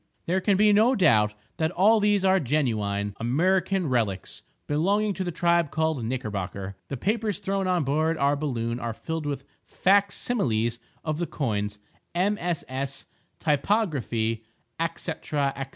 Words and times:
There 0.25 0.41
can 0.41 0.57
be 0.57 0.73
no 0.73 0.95
doubt 0.95 1.35
that 1.57 1.69
all 1.69 1.99
these 1.99 2.25
are 2.25 2.39
genuine 2.39 3.13
Amriccan 3.21 3.87
relics 3.87 4.41
belonging 4.65 5.13
to 5.13 5.23
the 5.23 5.31
tribe 5.31 5.69
called 5.69 6.03
Knickerbocker. 6.03 6.75
The 6.87 6.97
papers 6.97 7.37
thrown 7.37 7.67
on 7.67 7.83
board 7.83 8.17
our 8.17 8.35
balloon 8.35 8.79
are 8.79 8.95
filled 8.95 9.27
with 9.27 9.45
fac 9.63 10.11
similes 10.11 10.79
of 11.05 11.19
the 11.19 11.27
coins, 11.27 11.77
MSS., 12.15 13.05
typography, 13.39 14.43
&c., 14.95 15.11
&c. 15.21 15.39